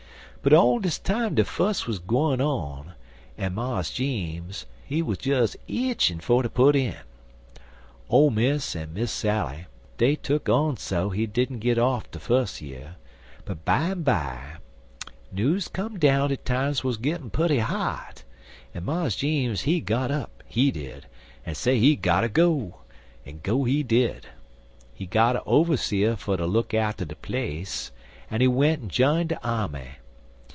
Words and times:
But 0.43 0.53
all 0.53 0.79
dis 0.79 0.97
time 0.97 1.35
de 1.35 1.45
fuss 1.45 1.85
wuz 1.85 1.99
gwine 1.99 2.41
on, 2.41 2.93
en 3.37 3.53
Mars 3.53 3.91
Jeems, 3.91 4.65
he 4.83 5.03
wuz 5.03 5.17
des 5.17 5.49
eatchin' 5.67 6.19
fer 6.19 6.41
ter 6.41 6.49
put 6.49 6.75
in. 6.75 6.95
Ole 8.09 8.31
Miss 8.31 8.75
en 8.75 8.91
Miss 8.91 9.11
Sally, 9.11 9.67
dey 9.99 10.15
tuck 10.15 10.49
on 10.49 10.77
so 10.77 11.11
he 11.11 11.27
didn't 11.27 11.59
git 11.59 11.77
off 11.77 12.09
de 12.09 12.17
fus' 12.17 12.59
year, 12.59 12.95
but 13.45 13.63
bimeby 13.65 14.57
news 15.31 15.67
come 15.67 15.99
down 15.99 16.29
dat 16.31 16.43
times 16.43 16.83
wuz 16.83 16.95
gittin' 16.99 17.29
putty 17.29 17.59
hot, 17.59 18.23
en 18.73 18.83
Mars 18.83 19.15
Jeems 19.17 19.61
he 19.61 19.79
got 19.79 20.09
up, 20.09 20.41
he 20.47 20.71
did, 20.71 21.05
en 21.45 21.53
say 21.53 21.77
he 21.77 21.95
gotter 21.95 22.27
go, 22.29 22.77
en 23.27 23.41
go 23.43 23.63
he 23.65 23.83
did. 23.83 24.25
He 24.91 25.05
got 25.05 25.35
a 25.35 25.43
overseer 25.43 26.15
fer 26.15 26.37
ter 26.37 26.45
look 26.45 26.73
atter 26.73 27.05
de 27.05 27.15
place, 27.15 27.91
en 28.31 28.41
he 28.41 28.47
went 28.47 28.81
en 28.81 28.89
jined 28.89 29.29
de 29.29 29.45
army. 29.47 29.89